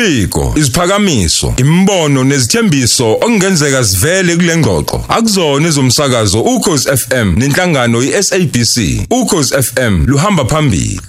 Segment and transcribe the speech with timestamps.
[0.00, 5.04] Imibiko, isiphakamiso, imbono nezithembiso okungenzeka sivele kule ngxoxo.
[5.08, 9.06] Akuzona ezomsakazo ukhozi FM nenhlangano iSABC.
[9.10, 11.00] Ukhozi FM luhamba phambili.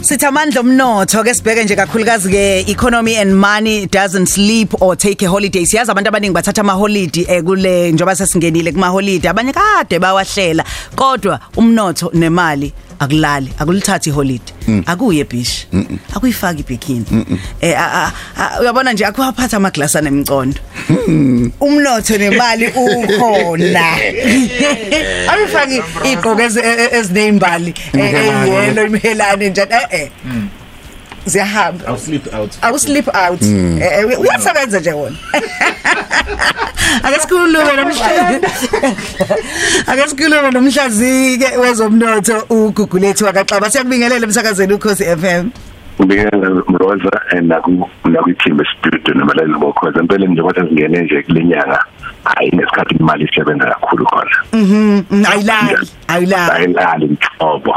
[0.00, 5.22] Sithi amandla omnotho ke sibheke nje kakhulukazi ke economy and money doesn't sleep or take
[5.22, 5.64] a holiday.
[5.64, 10.64] Siyazi abantu abaningi bathatha ama holiday ekule njoba sesingenile kuma holiday abanye kade bawahlela
[10.96, 14.54] kodwa umnotho nemali akulali akulithathi holiday
[14.86, 15.66] akuye bish
[16.14, 17.04] akuyifaki bikini
[17.60, 20.60] eh a- a- uyabona nje akuwaphatha amaglasa nemcondo.
[21.60, 23.96] Umnotho nemali ukhona.
[25.30, 30.08] Ayifaki igqoko ezi- e- e- ezinembali eyelo imhelane njalo eh eh.
[31.26, 31.84] Ziyahamba.
[31.88, 32.58] I'll sleep out.
[32.62, 33.42] awu slip out.
[33.42, 35.16] Eh, eh, uyasebenza nje wona.
[37.02, 38.46] Ake sikhulume namhlanje
[39.90, 43.70] ake sikhulume namhlanje ke wezomnotho ugugulethu wakaXaba.
[43.70, 45.50] Siyakubingelela emsakazweni ukhosi FM
[46.00, 51.84] ngibingelela Mroza naku nakwithimba studio nabalali bokhoza impela nje kodwa singene nje kulenyanga
[52.34, 54.36] hayi nesikhathi imali isebenza kakhulu khona.
[54.52, 55.76] Mm, ayilali
[56.08, 56.52] ayilali.
[56.54, 57.74] Ayilali mhlobo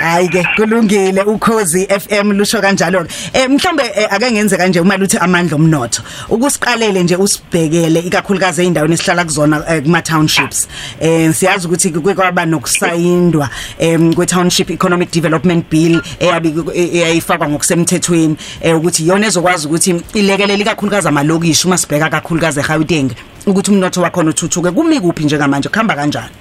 [0.00, 1.22] hayi ke kulungile.
[1.22, 6.02] Ukhozi FM lusho kanjalo ke eh mhlambe eh, ake ngenze kanje uma luthi amandla omnotho.
[6.28, 10.68] Ukusiqalele nje usibhekele ikakhulukazi eindaweni esihlala kuzona eh, kuma townships
[11.00, 18.36] eh siyazi ukuthi kuke kwaba nokusayindwa em kwe township economic development bill eyabi eyayifakwa ngokusemthethweni
[18.60, 23.15] eh ukuthi iyona ezokwazi ukuthi ilekelele ikakhulukazi amalokishi uma sibheka kakhulukazi eGauteng.
[23.46, 26.34] Ukuthi umnotho wakhona uthuthuke kumi kuphi njengamanje kuhamba kanjani?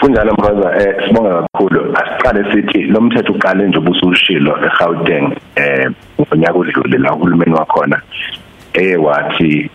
[0.00, 1.96] Kunjalo Mroza eh sibonga kakhulu.
[1.96, 8.02] Asiqale sithi lo mthetho uqale nje ubusushilo eGauteng eh ngonyaka odlule la uhulumeni wakhona
[8.74, 9.70] eh wathi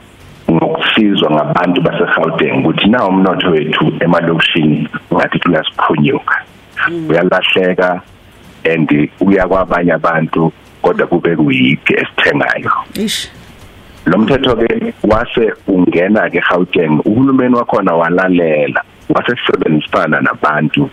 [0.51, 6.35] ngokusizwa ngabantu baseGauteng ukuthi na umnotho wethu emalokishini ngathi uyasiphunyuka
[7.09, 8.01] uyalahleka
[8.63, 12.71] and uya kwabanye abantu kodwa kube kuyike esithengayo.
[12.93, 13.38] Ish
[14.05, 20.89] lo mthetho ke wase ungena ke Gauteng uhulumeni wakhona walalela wasesebenzisana nabantu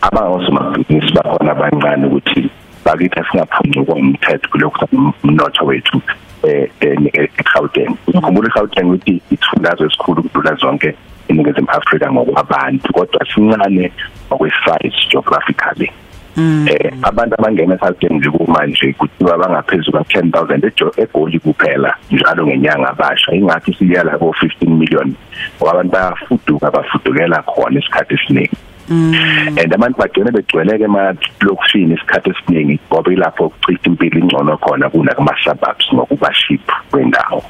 [0.00, 2.50] abangosomabhizinisi bakhona abancane ukuthi
[2.84, 4.88] bakithi singaphunyukwa umthetho kulokhu
[5.24, 6.02] umnotho wethu
[6.44, 7.96] eh eGauteng.
[8.06, 10.94] Ukhumbula iGauteng ukuthi ithulazo esikhulu kudlula zonke
[11.28, 13.92] iningizimu Afrika ngokwabantu kodwa sincane
[14.28, 15.90] ngokwesize geographically.
[16.36, 17.78] Eh abantu abangena
[18.10, 24.34] nje kumanje kuthiwa bangaphezulu ka 10000 ejo egoli kuphela njalo ngenyanga abasha ingathi siyala ko
[24.42, 25.14] 15 million.
[25.60, 28.56] Abantu bayafuduka bafudukela khona isikhathi esiningi.
[28.88, 35.34] And abantu bagcina begcweleke emalokishini isikhathi esiningi ngoba ilapho kuchitha impilo ingcono khona kuna kuma
[35.44, 37.42] suburbs ngokuba ship kwendawo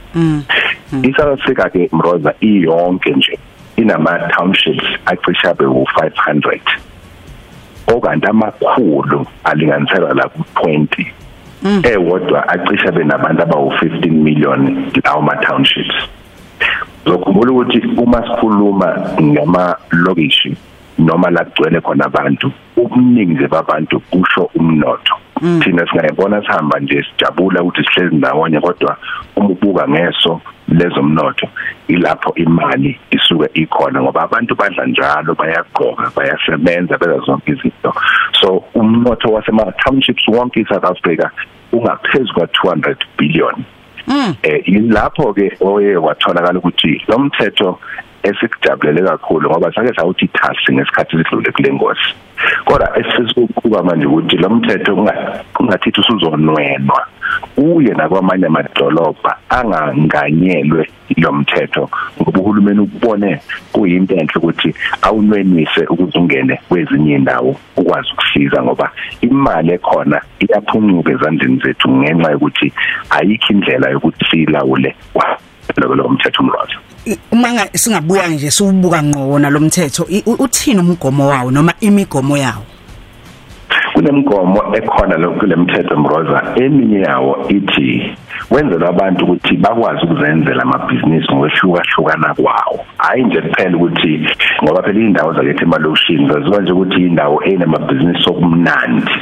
[1.02, 3.38] iSouth Africa ke Mroza iyonke nje
[3.76, 6.60] inama townships acisha be 500
[8.04, 11.06] okanti amakhulu alinganiselwa la ku20
[11.82, 15.94] ewodwa acisha benabantu abawu 15 million lawo ma townships
[17.06, 20.56] zokhumbula ukuthi uma sikhuluma ngama lokishi
[20.98, 25.14] noma la kugcwele khona abantu ubuningi babantu kusho umnotho.
[25.60, 28.96] Thina singayibona sihamba nje sijabula ukuthi sihlezi ndawonye kodwa
[29.36, 31.48] uma ubuka ngeso lezomnotho
[31.88, 37.94] ilapho imali isuke ikhona ngoba abantu badla njalo bayagqoka bayasebenza benza zonke izinto.
[38.40, 41.30] So umnotho wasema townships wonke eSouth Africa
[41.72, 43.64] ungaphezulu kwa 200 billion.
[44.42, 47.78] Eh ilapho ke oye watholakala ukuthi lo mthetho
[48.24, 52.14] esikujabulele kakhulu ngoba sake sawuthi thasi ngesikhathi sidlule kule ngosi
[52.64, 55.08] kodwa esisukuba manje ukuthi lo mthetho
[55.60, 57.06] ungathithi usuzonwenwa
[57.56, 61.90] uye nakwamanye amadolobha anganganyelwe lo mthetho
[62.20, 63.40] ngoba uhulumeni ukubone
[63.72, 68.90] kuyinto enhle ukuthi awunwenise ukuze ungene kwezinye indawo ukwazi ukusiza ngoba
[69.20, 72.72] imali ekhona iyaphuncuka ezandleni zethu ngenxa yokuthi
[73.10, 74.96] ayikho indlela yokuthi silawule
[75.76, 76.72] lo mthetho umlwazi
[77.32, 80.06] uma nga- singabuya nje siwubuka ngqo wona lo mthetho
[80.38, 82.64] uthini umgomo wawo noma imigomo yawo?
[83.94, 88.16] Kunemgomo ekhona lo kule mthetho mroza eminye yawo ithi
[88.50, 92.80] wenzela abantu ukuthi bakwazi ukuzenzela amabhizinisi ngokwehlukahlukana kwawo.
[92.98, 94.28] Hayi nje kuphela ukuthi
[94.62, 99.12] ngoba phela indawo zakethi emalokishini zaziwa nje ukuthi indawo enamabhizinisi okumnandi.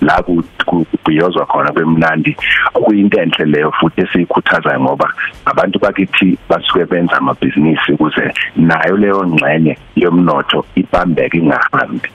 [0.00, 2.36] La ku- ku- kubhiyozwa khona kwemnandi
[2.74, 5.12] okuyinto enhle leyo futhi esiyikhuthazayo ngoba
[5.44, 12.08] abantu bakithi basuke benza amabhizinisi ukuze nayo leyo ngxenye yomnotho ibambeke ingahambi.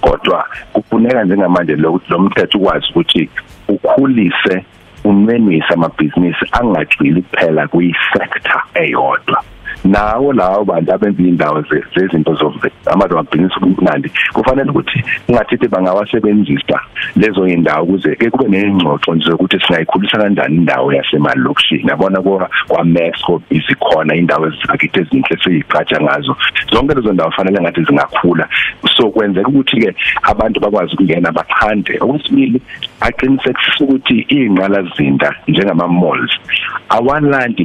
[0.00, 3.30] Kodwa kufuneka njengamanje lo lo mthetho ukwazi ukuthi
[3.68, 4.64] ukhulise
[5.04, 9.42] unwenwise amabhizinisi angagcili kuphela kuyi sector eyodwa.
[9.84, 11.64] Nawo lawo bantu abenza indawo
[11.94, 16.80] zezinto amabhizinisi kumnandi kufanele ukuthi ungathithi bangawasebenzisa
[17.16, 21.88] lezo indawo ukuze ke kube nengxoxo nje ukuthi singayikhulisa kanjani indawo yasemalokishini.
[21.88, 26.36] Yabona kwa kwa Max ko busy khona indawo ezizakithi ezinhle siyiqhatsha ngazo.
[26.72, 28.48] Zonke lezo ndawo fanele ngathi zingakhula.
[28.96, 31.98] So kwenzeka ukuthi ke abantu bakwazi ukungena baqhande.
[32.00, 32.60] Okwesibili
[33.00, 36.32] aqinisekisa ukuthi ingqala zinda njengama malls
[36.88, 37.64] awalandi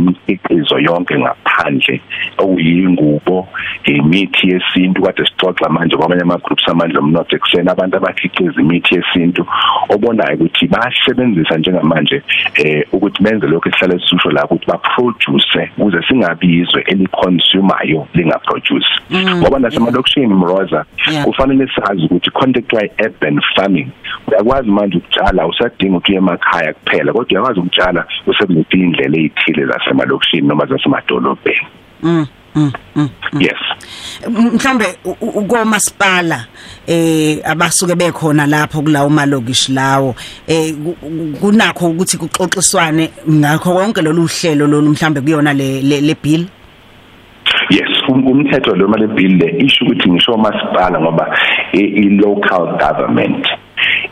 [0.53, 2.01] imikhiqizo yonke ngaphandle
[2.37, 3.47] okuyingubo
[3.85, 9.45] imithi yesintu kade sixoxa manje kwamanye ama groups amandla omnotho ekuseni abantu abakhiqiza imithi yesintu
[9.89, 12.21] obonayo ukuthi basebenzisa njengamanje
[12.55, 18.07] eh ukuthi benze lokho esihlale sisho la ukuthi ba produce ukuze singabi izwe eli consumayo
[18.13, 19.41] linga produce Mm.
[19.41, 21.25] ngoba nasemalokishini mroza Yeah.
[21.25, 23.87] kufanele sazi ukuthi contact by urban farming
[24.27, 30.42] uyakwazi manje ukutshala usadinga ukuthi uye emakhaya kuphela kodwa uyakwazi ukutshala usebenzisa indlela ezithile zasemalokishini
[30.47, 31.67] noma zasemadolobheni
[32.03, 32.25] Mm.
[32.55, 32.71] Mm.
[32.95, 33.09] mm.
[33.39, 33.59] yes
[34.29, 34.85] mhlambe
[35.21, 36.45] ukomasipala
[36.87, 40.15] eh abasuke bekhona lapho kulawo malokishi lawo
[40.47, 46.01] eh ku- ku- kunakho ukuthi kuxoxiswane ngakho konke lolu hlelo lolu mhlambe kuyona le le
[46.01, 46.45] le bill
[47.69, 51.37] yes um- umthetho lo mali bill le isho ukuthi ngisho masipala ngoba
[51.73, 53.47] i- local government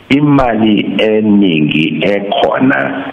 [0.08, 3.12] imali eningi ekhona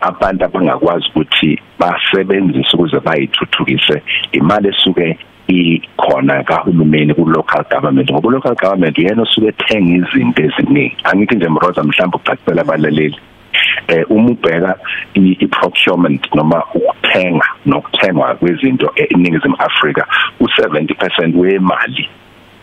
[0.00, 5.18] abantu abangakwazi ukuthi basebenzise ukuze bayithuthukise imali esuke
[5.48, 10.96] ikhona kahulumeni ku local government ngoba local government uyena osuke ethenga izinto eziningi.
[11.04, 13.16] Angithi nje mroza mhlawumbe ucacela abalaleli.
[13.88, 14.74] Eh uma ubheka
[15.14, 20.06] i i- procurement noma ukuthenga nokuthengwa kwezinto eningizimu Afrika
[20.40, 22.08] u70% wemali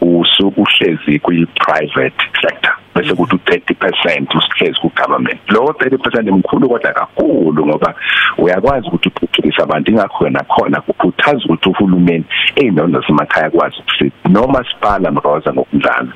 [0.01, 2.73] usuku uhlezi kwi private sector.
[2.97, 7.93] Bese kuthi u30% usihlezi ku government lo 30% emkhulu kodwa kakhulu ngoba
[8.37, 14.65] uyakwazi ukuthi uphuthukise abantu ingakho yena khona kukhuthaza ukuthi uhulumeni eyindawo zasemakhaya kwazi ukuthi noma
[14.69, 16.13] siphala mroza ngokudlala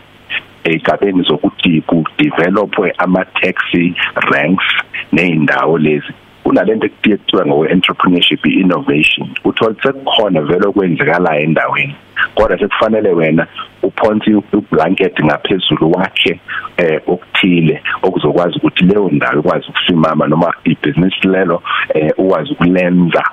[0.64, 3.96] egabeni zokuthi ku developwe ama taxi
[4.32, 4.66] ranks
[5.12, 6.14] neindawo lezi.
[6.44, 11.96] Kunalento ekuthiye kuthiwa ngo entrepreneurship innovation uthola sekukhona vele okwenzekala endaweni
[12.36, 13.48] kodwa sekufanele wena
[13.84, 16.40] uphonse ublanket ngaphezulu wakhe
[16.78, 23.24] eh okuthile okuzokwazi ukuthi leyo ndawo ikwazi ukusimama noma ibusiness lelo eh ukwazi ukulenza.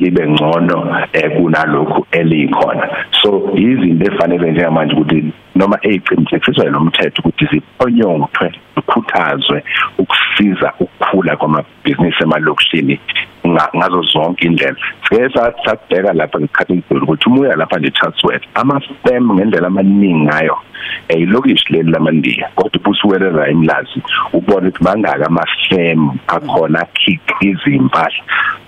[0.00, 0.76] Libe ngcono
[1.12, 2.88] eh kunalokho elikhona.
[3.22, 9.64] So izinto efanele njengamanje ukuthi noma eziqinisekiswa lo mthetho ukuthi ziphonyonthwe ukhuthazwe
[9.98, 13.00] ukusiza ukukhula kwamabhizinisi emalokishini
[13.46, 14.76] nga- ngazo zonke indlela.
[15.08, 15.28] Sike
[15.64, 20.56] sabheka lapha ngekhathi ngidlula ukuthi umuya lapha nje Chatsworth ama spam ngendlela amaningi ngayo
[21.08, 22.48] eh ilokishi leli lamandiya.
[22.54, 24.02] Kodwa ubusuwelela imlazi
[24.32, 28.22] ubona ukuthi mangaka ama scam akhona akhiqiza impahla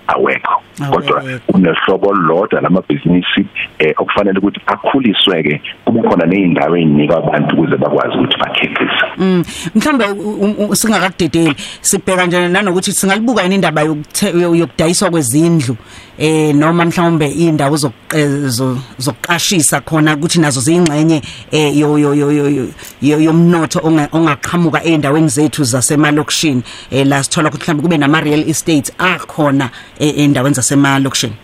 [0.09, 0.63] awekho.
[0.91, 1.53] Kodwa Awekho.
[1.53, 3.47] kunehlobo lodwa lamabhizinisi
[3.79, 9.07] eh okufanele ukuthi akhuliswe ke kube khona nezindawo ezinika abantu ukuze bakwazi ukuthi bakhiqize.
[9.19, 9.45] Mm.
[9.75, 15.77] Mhlambe u- u- singakadedeli sibheka nje nanokuthi singalibuka yini indaba yokuthe- yo- yokudayiswa kwezindlu
[16.19, 21.23] eh noma mhlawumbe indawo zokuqe- zo- zokuqashisa khona ukuthi nazo ziyingxenye
[21.53, 22.69] eh yo yo yo yo- yo-
[23.03, 26.63] yo- yomnotho onga- ongaqhamuka eindaweni zethu zasemalokishini.
[26.91, 31.35] Eh la sithola ukuthi mhlawumbe kube nama real estates akhona eh, endaweni zasemalokishini?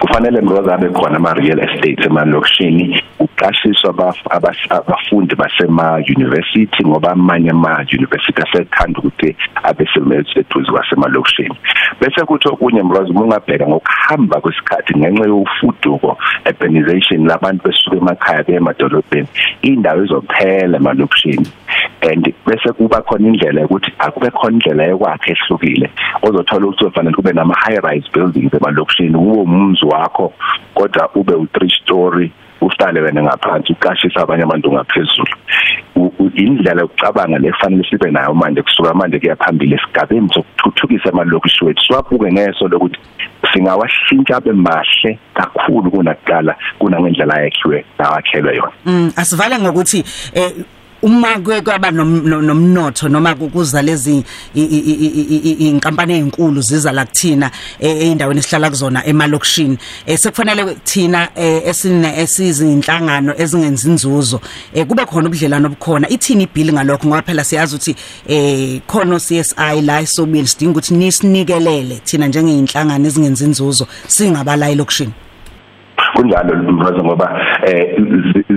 [0.00, 7.10] Kufanele mroza abe khona ama real estate emalokishini uqashiswa abaf- abas- abafundi basema university ngoba
[7.12, 11.56] amanye ama university asethanda ukuthi abesebenzi eduze kwasemalokishini.
[12.00, 18.56] Bese kuthi okunye mroza uma ungabheka ngokuhamba kwesikhathi ngenxa yofuduko urbanization labantu besuka emakhaya beye
[18.58, 19.28] emadolobheni
[19.62, 21.46] indawo izophela emalokishini.
[22.02, 25.90] And bese kuba khona indlela yokuthi akube khona indlela yokwakhe ehlukile
[26.22, 30.32] ozothola ukuthi kufanele kube nama high rise buildings emalokishini uwo umzi wakho
[30.74, 35.34] kodwa ube u3 story uhlale wena ngaphansi uqashisa abanye abantu ngaphezulu.
[35.96, 41.82] U- u- indlela yokucabanga lefanele sibe nayo manje kusuka manje kuyaphambili esigabeni sokuthuthukisa amalokishi wethu
[41.86, 42.98] siwabuke ngeso lokuthi
[43.52, 48.72] singawashintsha abe mahle kakhulu kunakuqala kunangendlela yakhiwe nawakhelwe yona.
[48.86, 50.52] Mm asivale ngokuthi eh
[51.06, 58.40] uma kuye kwaba nom- no- nomnotho noma kuza lezi inkampani ezinkulu ziza la kuthina eindaweni
[58.40, 59.78] esihlala kuzona emalokishini.
[60.06, 64.40] Eh, sekufanele thina eh, esine esizinhlangano ezingenzi inzuzo
[64.74, 66.08] eh, kube khona ubudlelano obukhona.
[66.08, 67.06] Ithini ibill ngalokho?
[67.06, 67.96] Ngoba phela siyazi ukuthi
[68.28, 75.12] eh khona CSI la isobili sidinga ukuthi nisinikelele thina njengeyinhlangano ezingenzi inzuzo singabala elokishini
[76.16, 77.26] kunjalo mroza ngoba
[77.68, 78.00] eh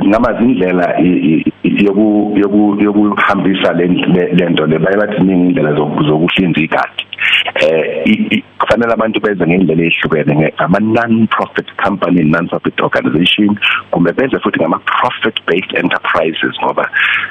[0.07, 4.79] ngama zindlela i- i- yoku yoku yokuhambisa le le- lento le.
[4.79, 7.03] Baye bathi ningi indlela zoku- zokuhlinza igadi.
[7.55, 13.57] Eh i- i- kufanele abantu benze ngendlela ehlukene ngama non profit company non profit organization
[13.91, 16.89] kumbe benze futhi ngama profit based enterprises ngoba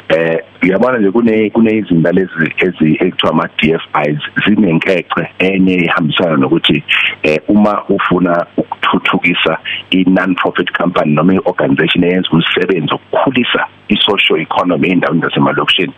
[0.08, 6.82] eh uyabona nje kune kune izinto lezi ezi ekuthiwa ama DFIs zinenkece enye ihambisana nokuthi
[7.22, 9.58] eh uma ufuna ukuthuthukisa
[9.90, 15.92] i non profit company noma i organization eyenza umsebenzi okukhulisa i social economy endaweni zasemalokishini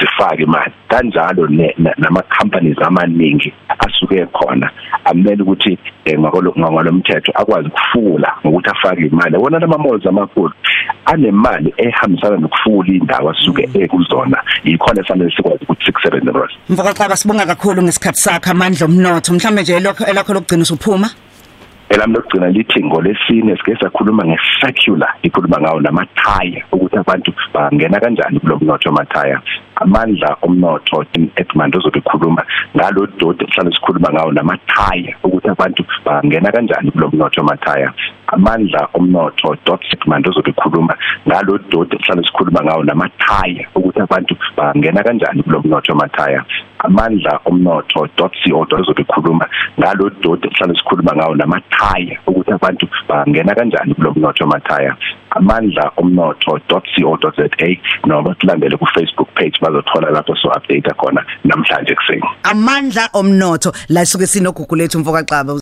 [0.00, 4.70] zifake imali kanjalo ne- na- nama companies amaningi asuke khona
[5.04, 9.36] amele ukuthi eh, ngakolo ngolomthetho akwazi ukufula ngokuthi afake imali.
[9.36, 10.52] Wona lama malls amakhulu
[11.06, 14.42] anemali ehambisana nokufula indawo asuke ekuzona.
[14.64, 19.32] Yikhona efanele sikwazi ukuthi sikusebenze ngos mfokaxaba sibonga kakhulu ngesikhathi sakho amandla omnotho.
[19.34, 21.10] Mhlambe nje lokho elakho lokugcina usuphuma?
[21.92, 28.58] Elami lokugcina lithi ngolesine sike sakhuluma nge-secular ikhuluma ngawo namathaya ukuthi abantu bangena kanjani kulo
[28.58, 29.40] mnotho wamathaya
[29.76, 31.04] amandla omnotho
[31.36, 32.42] edmund ozobe ekhuluma
[32.76, 37.92] ngalo dodi esihlale sikhuluma ngawo namathaya ukuthi abantu bangena kanjani kulo mnotho wamathaya
[38.26, 40.96] amandla omnotho dot segment ozobe ekhuluma
[41.28, 46.44] ngalo dodi esihlale sikhuluma ngawo namathaya ukuthi abantu bangena kanjani kulo mnotho wamathaya
[46.78, 49.46] amandla omnotho dot co ozobe ekhuluma
[49.78, 54.96] ngalo dodi esihlale sikhuluma ngawo namathaya ukuthi abantu bangena kanjani kulo mnotho wamathaya
[55.30, 57.48] amandla omnotho dot co za
[58.06, 64.04] noma silandele ku Facebook page bazothola lapho so update khona namhlanje kuseni amandla omnotho la
[64.04, 65.54] suke sinogugu lethu mfokaxaba